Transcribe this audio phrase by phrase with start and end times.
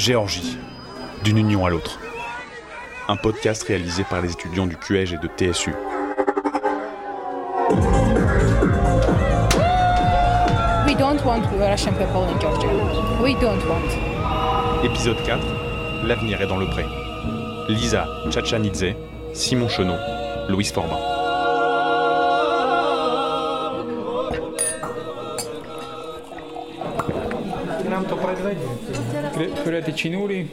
[0.00, 0.56] Géorgie,
[1.24, 1.98] d'une union à l'autre.
[3.06, 5.74] Un podcast réalisé par les étudiants du QEG et de TSU.
[10.86, 12.70] We don't want Russian people in Georgia.
[13.22, 13.90] We don't want.
[14.82, 15.38] Épisode 4
[16.06, 16.86] L'avenir est dans le pré.
[17.68, 18.94] Lisa Tchatchanidze,
[19.34, 19.98] Simon Chenot,
[20.48, 21.09] Louise Forbin.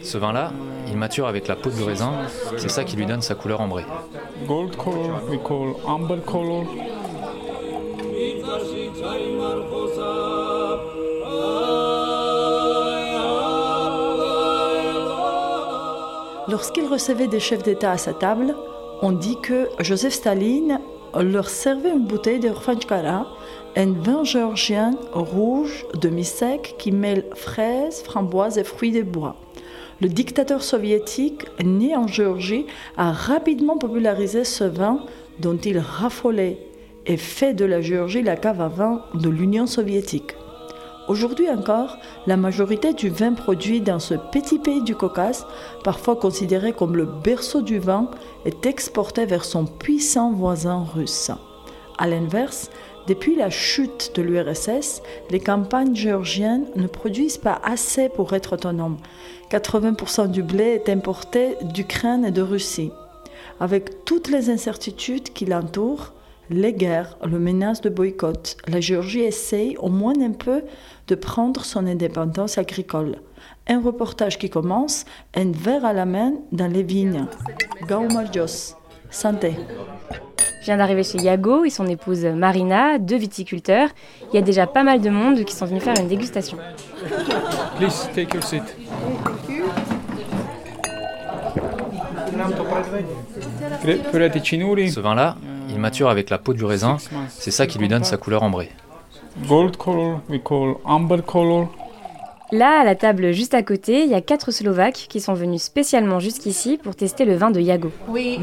[0.02, 0.52] Ce vin-là,
[0.88, 2.14] il mature avec la peau du raisin,
[2.58, 3.86] c'est ça qui lui donne sa couleur ambrée.
[4.48, 6.66] Gold color, we call amber color.
[16.50, 18.56] Lorsqu'il recevait des chefs d'État à sa table,
[19.02, 20.80] on dit que Joseph Staline
[21.22, 23.28] leur servait une bouteille de Rfanchkara,
[23.76, 29.36] un vin géorgien rouge demi-sec qui mêle fraises, framboises et fruits de bois.
[30.00, 35.00] Le dictateur soviétique, né en Géorgie, a rapidement popularisé ce vin
[35.40, 36.60] dont il raffolait
[37.08, 40.36] et fait de la Géorgie la cave à vin de l'Union soviétique.
[41.08, 45.48] Aujourd'hui encore, la majorité du vin produit dans ce petit pays du Caucase,
[45.86, 48.12] parfois considéré comme le berceau du vin,
[48.44, 51.32] est exporté vers son puissant voisin russe.
[51.98, 52.70] À l'inverse,
[53.08, 58.98] depuis la chute de l'URSS, les campagnes géorgiennes ne produisent pas assez pour être autonomes.
[59.50, 62.92] 80% du blé est importé d'Ukraine et de Russie.
[63.62, 66.12] Avec toutes les incertitudes qui l'entourent,
[66.50, 70.64] les guerres, le menace de boycott, la Géorgie essaye au moins un peu
[71.08, 73.18] de prendre son indépendance agricole.
[73.68, 77.26] Un reportage qui commence, un verre à la main dans les vignes.
[77.88, 78.76] Gaumarjos,
[79.10, 79.56] santé.
[80.62, 83.90] Je viens d'arriver chez Yago et son épouse Marina, deux viticulteurs.
[84.32, 86.58] Il y a déjà pas mal de monde qui sont venus faire une dégustation.
[87.78, 88.64] Please take your seat.
[94.92, 95.38] Ce vin-là,
[95.70, 96.98] il mature avec la peau du raisin,
[97.30, 98.72] c'est ça qui lui donne sa couleur ambrée.
[99.48, 101.70] Gold color, we call amber color.
[102.52, 105.64] Là, à la table juste à côté, il y a quatre Slovaques qui sont venus
[105.64, 107.92] spécialement jusqu'ici pour tester le vin de Yago.
[108.16, 108.42] Il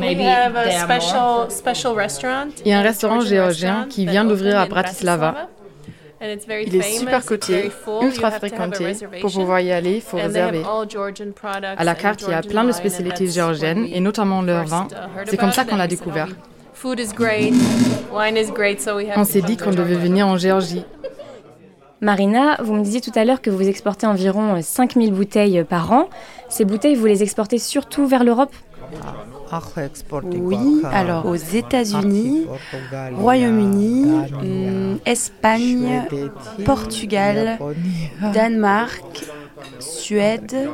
[2.67, 5.49] y a un restaurant géorgien qui vient d'ouvrir à Bratislava.
[6.21, 7.71] Il est super coté,
[8.03, 8.93] ultra fréquenté.
[9.21, 10.63] Pour pouvoir y aller, il faut réserver.
[11.77, 14.87] À la carte, il y a plein de spécialités géorgiennes et notamment leur vin.
[15.27, 16.29] C'est comme ça qu'on l'a découvert.
[19.17, 20.85] On s'est dit qu'on devait venir en Géorgie.
[22.01, 26.09] Marina, vous me disiez tout à l'heure que vous exportez environ 5000 bouteilles par an.
[26.51, 28.55] Ces bouteilles, vous les exportez surtout vers l'Europe?
[30.37, 32.47] Oui, alors aux États-Unis,
[33.17, 34.05] Royaume-Uni,
[34.41, 36.03] hum, Espagne,
[36.65, 37.59] Portugal,
[38.35, 39.25] Danemark,
[39.79, 40.69] Suède.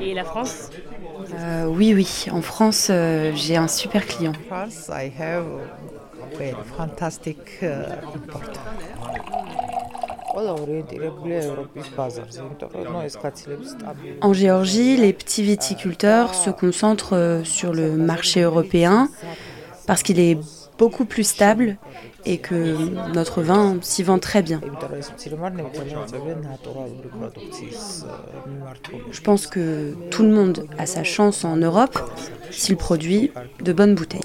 [0.00, 0.70] Et la France?
[1.34, 4.32] Euh, oui, oui, en France, euh, j'ai un super client.
[14.20, 19.08] En Géorgie, les petits viticulteurs se concentrent euh, sur le marché européen
[19.86, 20.38] parce qu'il est
[20.78, 21.76] beaucoup plus stable
[22.24, 22.76] et que
[23.14, 24.60] notre vin s'y vend très bien.
[29.10, 31.98] Je pense que tout le monde a sa chance en Europe
[32.50, 33.30] s'il produit
[33.60, 34.22] de bonnes bouteilles.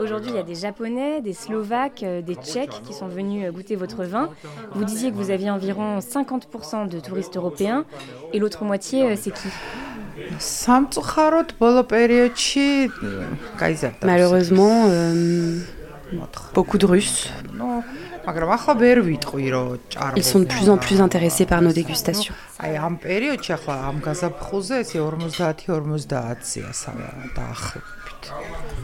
[0.00, 3.52] Aujourd'hui, il y a des Japonais, des Slovaques, euh, des Tchèques qui sont venus euh,
[3.52, 4.30] goûter votre vin.
[4.74, 7.84] Vous disiez que vous aviez environ 50% de touristes européens.
[8.32, 9.48] Et l'autre moitié, euh, c'est qui?
[14.02, 15.58] Malheureusement, euh,
[16.54, 17.30] beaucoup de Russes.
[20.16, 22.34] Ils sont de plus en plus intéressés par nos dégustations.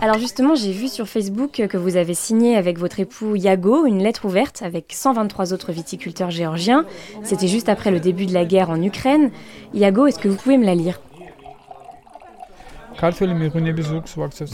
[0.00, 4.02] Alors justement, j'ai vu sur Facebook que vous avez signé avec votre époux Yago une
[4.02, 6.84] lettre ouverte avec 123 autres viticulteurs géorgiens.
[7.22, 9.30] C'était juste après le début de la guerre en Ukraine.
[9.74, 11.00] Yago, est-ce que vous pouvez me la lire?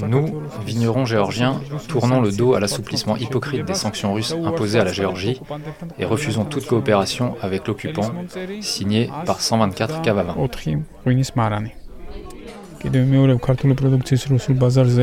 [0.06, 4.92] Nous, vignerons géorgiens, tournons le dos à l'assouplissement hypocrite des sanctions russes imposées à la
[4.92, 5.40] Géorgie
[5.98, 8.10] et refusons toute coopération avec l'occupant,
[8.60, 10.36] signé par 124 caves à vin.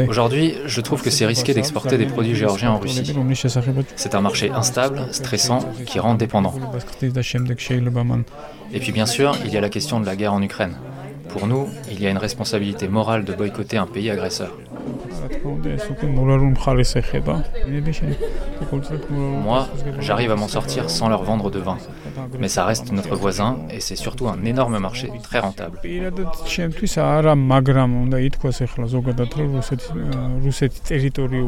[0.08, 3.16] Aujourd'hui, je trouve que c'est risqué d'exporter des produits géorgiens en Russie.
[3.96, 6.54] C'est un marché instable, stressant, qui rend dépendant.
[8.72, 10.76] Et puis bien sûr, il y a la question de la guerre en Ukraine.
[11.32, 14.52] Pour nous, il y a une responsabilité morale de boycotter un pays agresseur.
[19.44, 19.68] Moi,
[20.00, 21.78] j'arrive à m'en sortir sans leur vendre de vin.
[22.40, 25.80] Mais ça reste notre voisin et c'est surtout un énorme marché très rentable.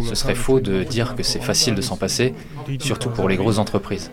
[0.01, 2.34] Ce serait faux de dire que c'est facile de s'en passer,
[2.80, 4.12] surtout pour les grosses entreprises.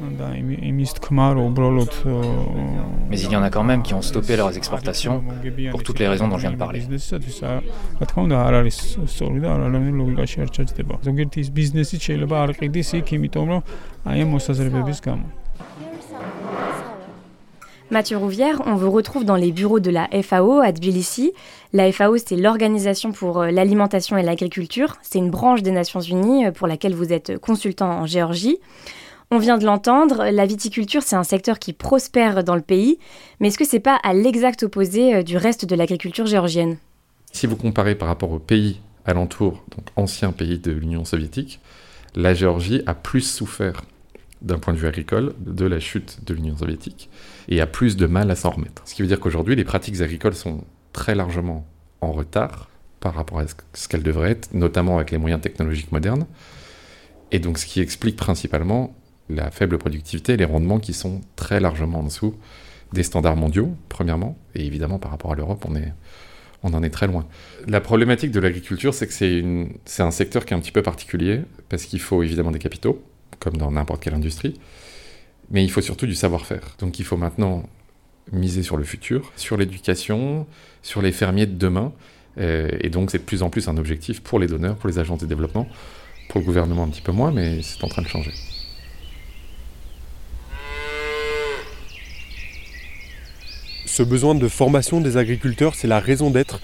[3.08, 5.22] Mais il y en a quand même qui ont stoppé leurs exportations
[5.70, 6.82] pour toutes les raisons dont je viens de parler.
[17.90, 21.32] Mathieu Rouvière, on vous retrouve dans les bureaux de la FAO à Tbilissi.
[21.72, 24.96] La FAO, c'est l'Organisation pour euh, l'alimentation et l'agriculture.
[25.02, 28.58] C'est une branche des Nations Unies euh, pour laquelle vous êtes consultant en Géorgie.
[29.32, 32.98] On vient de l'entendre, la viticulture, c'est un secteur qui prospère dans le pays,
[33.40, 36.76] mais est-ce que c'est pas à l'exact opposé euh, du reste de l'agriculture géorgienne?
[37.32, 41.60] Si vous comparez par rapport aux pays alentours, donc anciens pays de l'Union soviétique,
[42.14, 43.82] la Géorgie a plus souffert
[44.42, 47.10] d'un point de vue agricole de la chute de l'Union soviétique
[47.48, 48.82] et a plus de mal à s'en remettre.
[48.86, 51.66] Ce qui veut dire qu'aujourd'hui, les pratiques agricoles sont très largement
[52.00, 52.68] en retard
[53.00, 53.44] par rapport à
[53.74, 56.26] ce qu'elles devraient être, notamment avec les moyens technologiques modernes.
[57.32, 58.94] Et donc, ce qui explique principalement
[59.28, 62.34] la faible productivité et les rendements qui sont très largement en dessous
[62.92, 65.92] des standards mondiaux, premièrement, et évidemment par rapport à l'Europe, on, est,
[66.62, 67.26] on en est très loin.
[67.66, 71.42] La problématique de l'agriculture, c'est que c'est un secteur qui est un petit peu particulier,
[71.68, 73.02] parce qu'il faut évidemment des capitaux,
[73.38, 74.60] comme dans n'importe quelle industrie,
[75.50, 76.76] mais il faut surtout du savoir-faire.
[76.78, 77.64] Donc il faut maintenant
[78.32, 80.46] miser sur le futur, sur l'éducation,
[80.82, 81.92] sur les fermiers de demain,
[82.38, 84.98] euh, et donc c'est de plus en plus un objectif pour les donneurs, pour les
[84.98, 85.66] agences de développement,
[86.28, 88.32] pour le gouvernement un petit peu moins, mais c'est en train de changer.
[93.92, 96.60] Ce besoin de formation des agriculteurs, c'est la raison d'être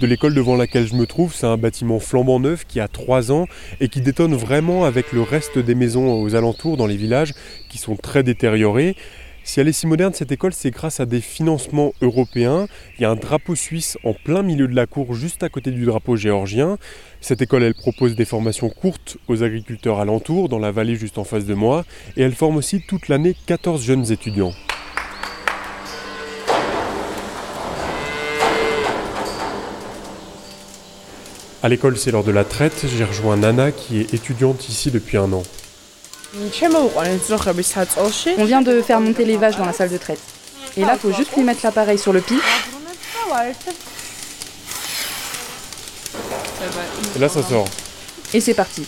[0.00, 1.34] de l'école devant laquelle je me trouve.
[1.34, 3.48] C'est un bâtiment flambant neuf qui a 3 ans
[3.80, 7.34] et qui détonne vraiment avec le reste des maisons aux alentours dans les villages
[7.68, 8.94] qui sont très détériorées.
[9.42, 12.68] Si elle est si moderne, cette école, c'est grâce à des financements européens.
[12.96, 15.72] Il y a un drapeau suisse en plein milieu de la cour, juste à côté
[15.72, 16.78] du drapeau géorgien.
[17.20, 21.24] Cette école, elle propose des formations courtes aux agriculteurs alentours, dans la vallée juste en
[21.24, 21.84] face de moi.
[22.16, 24.52] Et elle forme aussi toute l'année 14 jeunes étudiants.
[31.60, 32.84] À l'école, c'est lors de la traite.
[32.86, 35.42] J'ai rejoint Nana qui est étudiante ici depuis un an.
[38.38, 40.20] On vient de faire monter les vaches dans la salle de traite.
[40.76, 42.36] Et là, faut juste lui mettre l'appareil sur le pied.
[47.16, 47.66] Et là, ça sort.
[48.32, 48.86] Et c'est parti.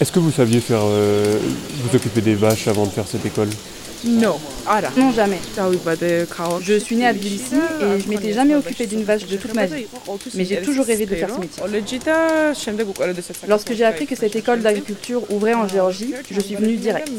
[0.00, 1.38] Est-ce que vous saviez faire euh,
[1.82, 3.50] vous occuper des vaches avant de faire cette école?
[4.04, 4.38] Non.
[4.96, 5.38] Non, jamais.
[6.62, 9.66] Je suis née à Tbilissi et je m'étais jamais occupée d'une vache de toute ma
[9.66, 9.86] vie.
[10.34, 11.62] Mais j'ai toujours rêvé de faire ce métier.
[13.48, 17.10] Lorsque j'ai appris que cette école d'agriculture ouvrait en Géorgie, je suis venue direct.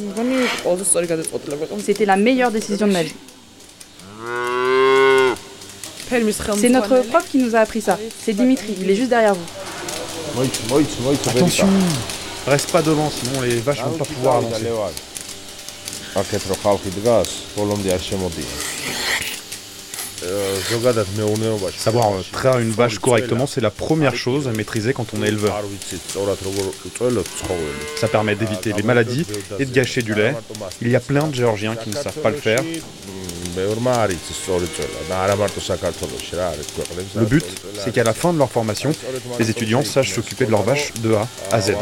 [1.83, 3.13] C'était la meilleure décision de ma vie.
[6.09, 7.99] C'est notre prof qui nous a appris ça.
[8.23, 10.41] C'est Dimitri, il est juste derrière vous.
[11.29, 11.67] Attention
[12.47, 14.65] Reste pas devant, sinon les vaches vont pas pouvoir avancer.
[21.77, 25.61] Savoir traire une vache correctement, c'est la première chose à maîtriser quand on est éleveur.
[27.95, 29.25] Ça permet d'éviter les maladies
[29.59, 30.35] et de gâcher du lait.
[30.81, 32.61] Il y a plein de Géorgiens qui ne savent pas le faire.
[37.15, 37.45] Le but,
[37.83, 38.91] c'est qu'à la fin de leur formation,
[39.39, 41.73] les étudiants sachent s'occuper de leurs vaches de A à Z.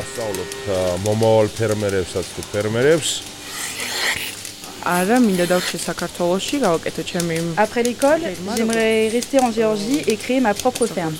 [7.58, 8.22] Après l'école,
[8.56, 11.14] j'aimerais rester en Géorgie et créer ma propre ferme.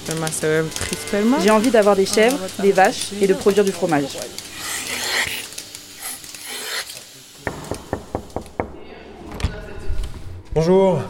[1.44, 4.06] J'ai envie d'avoir des chèvres, des vaches et de produire du fromage.
[10.56, 11.02] Bonjour.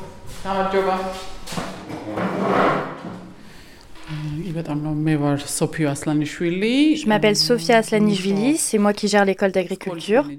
[6.95, 10.29] Je m'appelle Sofia Aslanishvili, c'est moi qui gère l'école d'agriculture.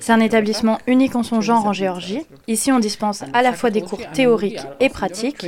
[0.00, 2.22] C'est un établissement unique en son genre en Géorgie.
[2.48, 5.46] Ici, on dispense à la fois des cours théoriques et pratiques.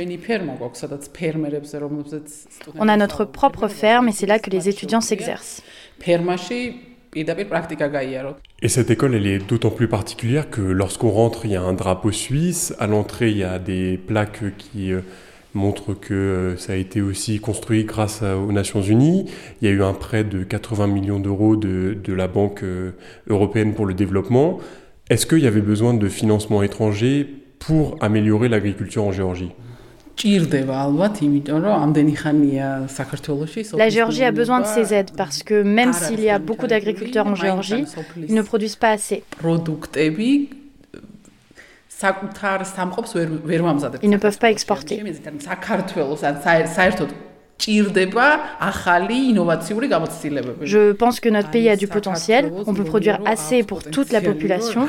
[2.75, 5.61] On a notre propre ferme et c'est là que les étudiants s'exercent.
[8.61, 11.73] Et cette école, elle est d'autant plus particulière que lorsqu'on rentre, il y a un
[11.73, 12.75] drapeau suisse.
[12.79, 15.01] À l'entrée, il y a des plaques qui euh,
[15.53, 19.25] montre que euh, ça a été aussi construit grâce aux Nations Unies.
[19.61, 22.91] Il y a eu un prêt de 80 millions d'euros de, de, la Banque euh,
[23.27, 24.59] européenne pour le développement.
[25.09, 27.27] Est-ce qu'il y avait besoin de financement étranger
[27.57, 29.51] pour améliorer l'agriculture en Géorgie?
[33.77, 37.25] La Géorgie a besoin de ces aides parce que même s'il y a beaucoup d'agriculteurs
[37.25, 37.85] en Géorgie,
[38.17, 39.23] ils ne produisent pas assez.
[44.01, 45.03] Ils ne peuvent pas exporter.
[50.61, 52.53] Je pense que notre pays a du potentiel.
[52.67, 54.87] On peut produire assez pour toute la population.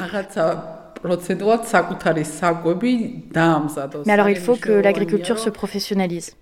[4.06, 6.36] Mais alors il faut que l'agriculture se professionnalise.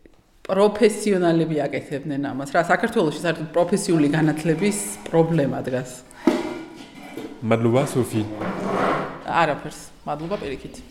[9.28, 10.82] Madlova, Sophie.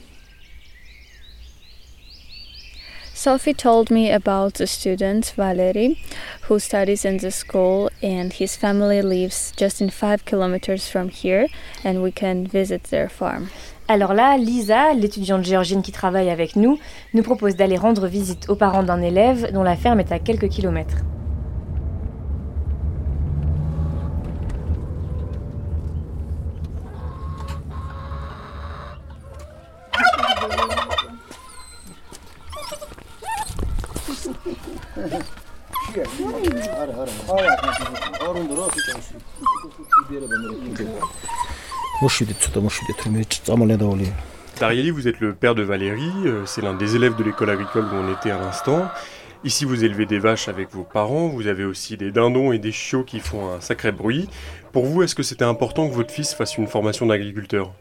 [3.13, 5.97] Sophie told me about the student Valery
[6.47, 11.47] who studies in the school and his family lives just in 5 kilometers from here
[11.83, 13.49] and we can visit their farm.
[13.87, 16.77] Alors là, Lisa, l'étudiante géorgienne qui travaille avec nous,
[17.13, 20.49] nous propose d'aller rendre visite aux parents d'un élève dont la ferme est à quelques
[20.49, 20.97] kilomètres.
[44.59, 47.85] Darieli, vous êtes le père de Valérie, euh, c'est l'un des élèves de l'école agricole
[47.85, 48.87] où on était à l'instant.
[49.43, 52.71] Ici, vous élevez des vaches avec vos parents, vous avez aussi des dindons et des
[52.71, 54.27] chiots qui font un sacré bruit.
[54.73, 57.71] Pour vous, est-ce que c'était important que votre fils fasse une formation d'agriculteur?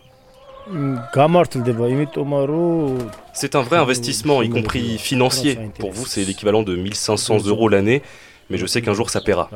[3.32, 5.58] C'est un vrai investissement, y compris financier.
[5.78, 8.02] Pour vous, c'est l'équivalent de 1500 euros l'année,
[8.50, 9.50] mais je sais qu'un jour ça paiera.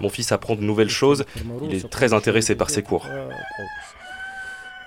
[0.00, 1.24] Mon fils apprend de nouvelles choses,
[1.62, 3.06] il est très intéressé par ses cours.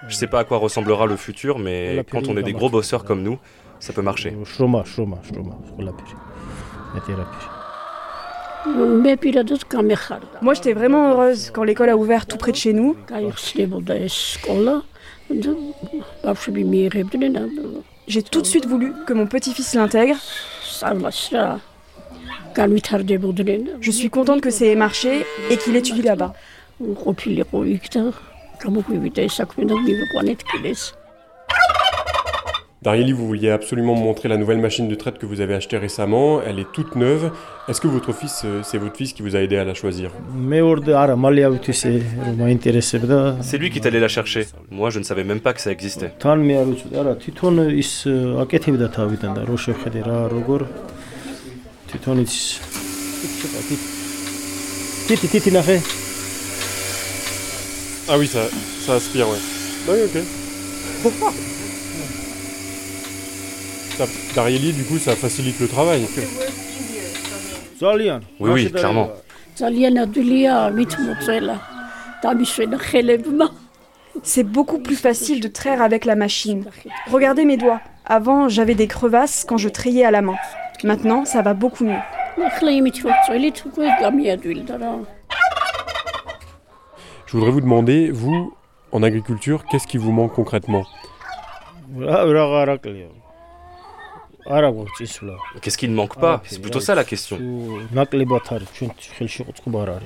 [0.04, 2.70] Je ne sais pas à quoi ressemblera le futur, mais quand on est des gros
[2.70, 3.40] bosseurs comme nous,
[3.80, 4.36] ça peut marcher.
[10.42, 12.96] Moi, j'étais vraiment heureuse quand l'école a ouvert tout près de chez nous.
[18.08, 20.16] J'ai tout de suite voulu que mon petit-fils l'intègre.
[23.82, 26.34] Je suis contente que c'est marché et qu'il étudie là-bas.
[32.86, 36.40] Darieli, vous vouliez absolument montrer la nouvelle machine de traite que vous avez achetée récemment.
[36.44, 37.32] Elle est toute neuve.
[37.68, 40.12] Est-ce que votre fils, euh, c'est votre fils qui vous a aidé à la choisir?
[43.42, 44.46] C'est lui qui est allé la chercher.
[44.70, 46.14] Moi, je ne savais même pas que ça existait.
[58.08, 58.42] Ah oui, ça,
[58.86, 59.40] ça aspire, ouais.
[59.90, 61.42] Oui, ok.
[64.74, 66.06] Du coup, ça facilite le travail.
[68.40, 69.10] Oui, oui, clairement.
[74.24, 76.66] C'est beaucoup plus facile de traire avec la machine.
[77.12, 77.82] Regardez mes doigts.
[78.06, 80.36] Avant, j'avais des crevasses quand je trayais à la main.
[80.84, 82.00] Maintenant, ça va beaucoup mieux.
[87.26, 88.54] Je voudrais vous demander, vous,
[88.92, 90.84] en agriculture, qu'est-ce qui vous manque concrètement?
[95.62, 97.40] Qu'est-ce qui ne manque pas C'est plutôt ça la question.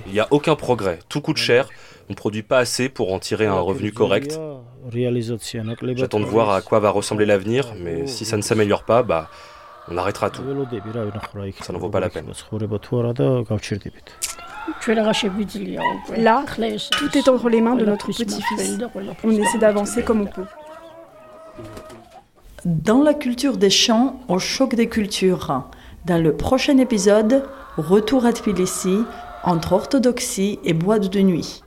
[0.05, 0.99] Il n'y a aucun progrès.
[1.09, 1.69] Tout coûte cher.
[2.07, 4.39] On ne produit pas assez pour en tirer un revenu correct.
[5.95, 9.29] J'attends de voir à quoi va ressembler l'avenir, mais si ça ne s'améliore pas, bah,
[9.89, 10.41] on arrêtera tout.
[11.61, 12.25] Ça n'en vaut pas la peine.
[16.17, 16.45] Là,
[16.91, 18.77] tout est entre les mains de notre petit-fils.
[19.23, 20.45] On essaie d'avancer comme on peut.
[22.65, 25.63] Dans la culture des champs, au choc des cultures.
[26.05, 27.45] Dans le prochain épisode,
[27.77, 28.97] retour à Tbilissi
[29.45, 31.63] entre orthodoxie et boîte de nuit.